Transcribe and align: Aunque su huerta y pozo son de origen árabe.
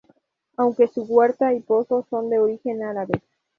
Aunque 0.57 0.87
su 0.87 1.03
huerta 1.03 1.53
y 1.53 1.59
pozo 1.59 2.07
son 2.09 2.27
de 2.31 2.39
origen 2.39 2.81
árabe. 2.81 3.21